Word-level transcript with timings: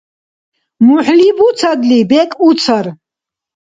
МухӀли 0.85 1.29
буцадли, 1.37 1.99
бекӀ 2.09 2.35
уцар. 2.47 2.85